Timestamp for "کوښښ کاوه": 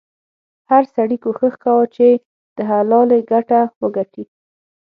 1.23-1.85